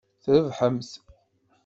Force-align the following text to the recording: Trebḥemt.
Trebḥemt. 0.23 0.91